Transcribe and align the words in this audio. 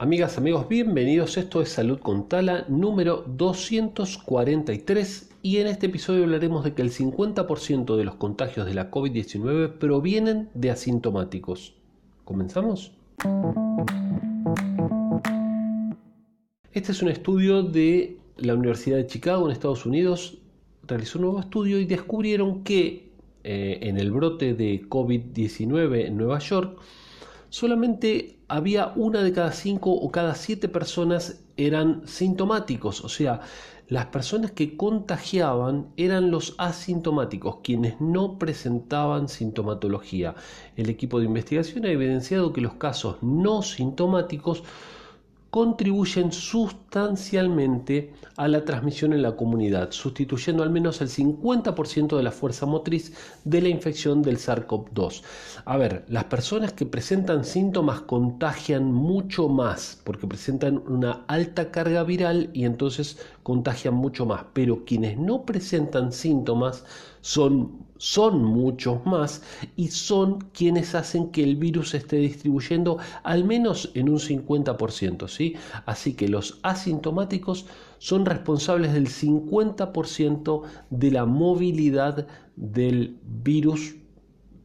Amigas, 0.00 0.38
amigos, 0.38 0.68
bienvenidos. 0.68 1.36
Esto 1.38 1.60
es 1.60 1.70
Salud 1.70 1.98
con 1.98 2.28
Tala 2.28 2.64
número 2.68 3.24
243 3.26 5.30
y 5.42 5.56
en 5.56 5.66
este 5.66 5.86
episodio 5.86 6.22
hablaremos 6.22 6.62
de 6.62 6.72
que 6.72 6.82
el 6.82 6.92
50% 6.92 7.96
de 7.96 8.04
los 8.04 8.14
contagios 8.14 8.64
de 8.64 8.74
la 8.74 8.92
COVID-19 8.92 9.72
provienen 9.72 10.50
de 10.54 10.70
asintomáticos. 10.70 11.74
¿Comenzamos? 12.24 12.92
Este 16.70 16.92
es 16.92 17.02
un 17.02 17.08
estudio 17.08 17.64
de 17.64 18.18
la 18.36 18.54
Universidad 18.54 18.98
de 18.98 19.08
Chicago 19.08 19.46
en 19.46 19.52
Estados 19.52 19.84
Unidos. 19.84 20.38
Realizó 20.86 21.18
un 21.18 21.24
nuevo 21.24 21.40
estudio 21.40 21.80
y 21.80 21.86
descubrieron 21.86 22.62
que 22.62 23.10
eh, 23.42 23.80
en 23.82 23.98
el 23.98 24.12
brote 24.12 24.54
de 24.54 24.88
COVID-19 24.88 26.06
en 26.06 26.16
Nueva 26.16 26.38
York, 26.38 26.78
solamente 27.50 28.38
había 28.48 28.92
una 28.96 29.22
de 29.22 29.32
cada 29.32 29.52
cinco 29.52 29.92
o 29.92 30.10
cada 30.10 30.34
siete 30.34 30.68
personas 30.68 31.40
eran 31.56 32.06
sintomáticos, 32.06 33.04
o 33.04 33.08
sea, 33.08 33.40
las 33.88 34.06
personas 34.06 34.50
que 34.50 34.76
contagiaban 34.76 35.88
eran 35.96 36.30
los 36.30 36.54
asintomáticos, 36.58 37.60
quienes 37.62 38.00
no 38.00 38.38
presentaban 38.38 39.28
sintomatología. 39.28 40.34
El 40.76 40.90
equipo 40.90 41.18
de 41.18 41.24
investigación 41.24 41.86
ha 41.86 41.90
evidenciado 41.90 42.52
que 42.52 42.60
los 42.60 42.74
casos 42.74 43.16
no 43.22 43.62
sintomáticos 43.62 44.62
contribuyen 45.50 46.30
sustancialmente 46.30 48.12
a 48.36 48.48
la 48.48 48.64
transmisión 48.64 49.12
en 49.14 49.22
la 49.22 49.34
comunidad, 49.34 49.92
sustituyendo 49.92 50.62
al 50.62 50.70
menos 50.70 51.00
el 51.00 51.08
50% 51.08 52.16
de 52.16 52.22
la 52.22 52.30
fuerza 52.30 52.66
motriz 52.66 53.14
de 53.44 53.62
la 53.62 53.68
infección 53.68 54.22
del 54.22 54.38
SARS-CoV-2. 54.38 55.22
A 55.64 55.76
ver, 55.76 56.04
las 56.08 56.24
personas 56.24 56.72
que 56.74 56.86
presentan 56.86 57.44
síntomas 57.44 58.02
contagian 58.02 58.92
mucho 58.92 59.48
más 59.48 60.00
porque 60.04 60.26
presentan 60.26 60.82
una 60.86 61.24
alta 61.28 61.70
carga 61.70 62.02
viral 62.02 62.50
y 62.52 62.64
entonces 62.64 63.18
contagian 63.42 63.94
mucho 63.94 64.26
más, 64.26 64.44
pero 64.52 64.84
quienes 64.84 65.16
no 65.18 65.44
presentan 65.46 66.12
síntomas 66.12 66.84
son, 67.28 67.84
son 67.98 68.42
muchos 68.42 69.04
más 69.04 69.42
y 69.76 69.88
son 69.88 70.48
quienes 70.54 70.94
hacen 70.94 71.30
que 71.30 71.42
el 71.42 71.56
virus 71.56 71.92
esté 71.92 72.16
distribuyendo 72.16 72.96
al 73.22 73.44
menos 73.44 73.90
en 73.92 74.08
un 74.08 74.18
50%, 74.18 75.28
¿sí? 75.28 75.54
Así 75.84 76.14
que 76.14 76.26
los 76.26 76.58
asintomáticos 76.62 77.66
son 77.98 78.24
responsables 78.24 78.94
del 78.94 79.08
50% 79.08 80.62
de 80.88 81.10
la 81.10 81.26
movilidad 81.26 82.26
del 82.56 83.18
virus 83.22 83.96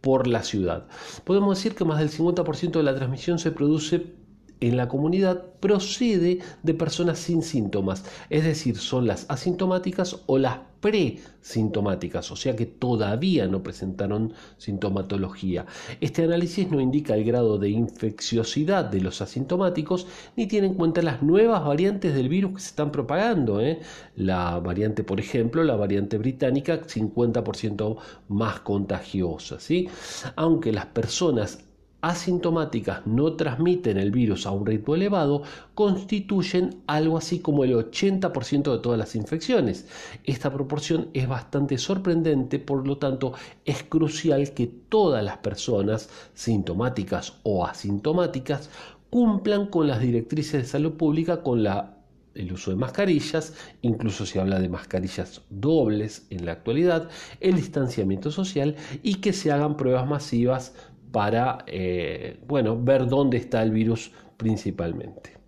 por 0.00 0.26
la 0.26 0.42
ciudad. 0.42 0.88
Podemos 1.22 1.58
decir 1.58 1.76
que 1.76 1.84
más 1.84 2.00
del 2.00 2.10
50% 2.10 2.72
de 2.72 2.82
la 2.82 2.96
transmisión 2.96 3.38
se 3.38 3.52
produce 3.52 4.17
en 4.60 4.76
la 4.76 4.88
comunidad 4.88 5.44
procede 5.60 6.38
de 6.62 6.74
personas 6.74 7.18
sin 7.18 7.42
síntomas, 7.42 8.04
es 8.30 8.44
decir, 8.44 8.76
son 8.76 9.06
las 9.06 9.26
asintomáticas 9.28 10.22
o 10.26 10.38
las 10.38 10.58
presintomáticas, 10.80 12.30
o 12.30 12.36
sea 12.36 12.54
que 12.54 12.66
todavía 12.66 13.46
no 13.46 13.62
presentaron 13.62 14.32
sintomatología. 14.58 15.66
Este 16.00 16.24
análisis 16.24 16.70
no 16.70 16.80
indica 16.80 17.14
el 17.14 17.24
grado 17.24 17.58
de 17.58 17.70
infecciosidad 17.70 18.84
de 18.84 19.00
los 19.00 19.20
asintomáticos 19.20 20.06
ni 20.36 20.46
tiene 20.46 20.68
en 20.68 20.74
cuenta 20.74 21.02
las 21.02 21.22
nuevas 21.22 21.64
variantes 21.64 22.14
del 22.14 22.28
virus 22.28 22.52
que 22.54 22.60
se 22.60 22.68
están 22.68 22.92
propagando. 22.92 23.60
¿eh? 23.60 23.80
La 24.16 24.60
variante, 24.60 25.02
por 25.02 25.20
ejemplo, 25.20 25.64
la 25.64 25.76
variante 25.76 26.18
británica, 26.18 26.82
50% 26.82 27.96
más 28.28 28.60
contagiosa. 28.60 29.58
¿sí? 29.58 29.88
Aunque 30.36 30.72
las 30.72 30.86
personas 30.86 31.64
asintomáticas 32.00 33.06
no 33.06 33.32
transmiten 33.34 33.98
el 33.98 34.10
virus 34.10 34.46
a 34.46 34.52
un 34.52 34.64
ritmo 34.64 34.94
elevado 34.94 35.42
constituyen 35.74 36.82
algo 36.86 37.18
así 37.18 37.40
como 37.40 37.64
el 37.64 37.74
80% 37.74 38.72
de 38.72 38.78
todas 38.78 38.98
las 38.98 39.16
infecciones. 39.16 39.86
Esta 40.24 40.52
proporción 40.52 41.08
es 41.12 41.28
bastante 41.28 41.76
sorprendente, 41.78 42.58
por 42.58 42.86
lo 42.86 42.98
tanto 42.98 43.32
es 43.64 43.82
crucial 43.82 44.52
que 44.54 44.66
todas 44.66 45.24
las 45.24 45.38
personas 45.38 46.08
sintomáticas 46.34 47.34
o 47.42 47.66
asintomáticas 47.66 48.70
cumplan 49.10 49.66
con 49.66 49.88
las 49.88 50.00
directrices 50.00 50.62
de 50.62 50.68
salud 50.68 50.92
pública 50.92 51.42
con 51.42 51.62
la 51.62 51.94
el 52.34 52.52
uso 52.52 52.70
de 52.70 52.76
mascarillas, 52.76 53.52
incluso 53.82 54.24
se 54.24 54.38
habla 54.38 54.60
de 54.60 54.68
mascarillas 54.68 55.42
dobles 55.50 56.26
en 56.30 56.46
la 56.46 56.52
actualidad, 56.52 57.08
el 57.40 57.56
distanciamiento 57.56 58.30
social 58.30 58.76
y 59.02 59.16
que 59.16 59.32
se 59.32 59.50
hagan 59.50 59.76
pruebas 59.76 60.06
masivas 60.06 60.72
para 61.12 61.64
eh, 61.66 62.40
bueno, 62.46 62.80
ver 62.80 63.06
dónde 63.06 63.36
está 63.36 63.62
el 63.62 63.70
virus 63.70 64.10
principalmente. 64.36 65.38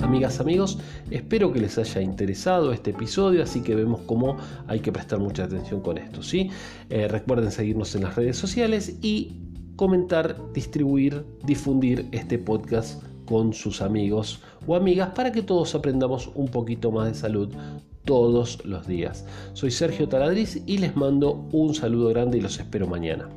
Amigas, 0.00 0.40
amigos, 0.40 0.78
espero 1.10 1.52
que 1.52 1.60
les 1.60 1.78
haya 1.78 2.02
interesado 2.02 2.72
este 2.72 2.90
episodio, 2.90 3.42
así 3.42 3.62
que 3.62 3.74
vemos 3.74 4.02
cómo 4.04 4.36
hay 4.66 4.80
que 4.80 4.92
prestar 4.92 5.18
mucha 5.20 5.44
atención 5.44 5.80
con 5.80 5.96
esto. 5.96 6.22
¿sí? 6.22 6.50
Eh, 6.90 7.08
recuerden 7.08 7.50
seguirnos 7.50 7.94
en 7.94 8.02
las 8.02 8.16
redes 8.16 8.36
sociales 8.36 8.98
y 9.00 9.40
comentar, 9.76 10.36
distribuir, 10.52 11.24
difundir 11.44 12.08
este 12.12 12.38
podcast 12.38 13.02
con 13.32 13.54
sus 13.54 13.80
amigos 13.80 14.40
o 14.66 14.76
amigas 14.76 15.12
para 15.14 15.32
que 15.32 15.42
todos 15.42 15.74
aprendamos 15.74 16.28
un 16.34 16.48
poquito 16.48 16.92
más 16.92 17.08
de 17.08 17.14
salud 17.14 17.48
todos 18.04 18.62
los 18.66 18.86
días. 18.86 19.24
Soy 19.54 19.70
Sergio 19.70 20.06
Taladriz 20.06 20.62
y 20.66 20.76
les 20.76 20.94
mando 20.96 21.48
un 21.50 21.74
saludo 21.74 22.10
grande 22.10 22.36
y 22.36 22.42
los 22.42 22.58
espero 22.58 22.86
mañana. 22.86 23.30